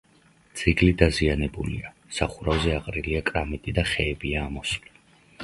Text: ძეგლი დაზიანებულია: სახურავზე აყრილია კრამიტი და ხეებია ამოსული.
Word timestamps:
ძეგლი 0.61 0.87
დაზიანებულია: 1.01 1.91
სახურავზე 2.21 2.73
აყრილია 2.79 3.23
კრამიტი 3.29 3.77
და 3.79 3.85
ხეებია 3.93 4.43
ამოსული. 4.49 4.97